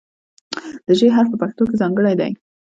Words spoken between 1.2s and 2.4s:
په پښتو کې ځانګړی دی.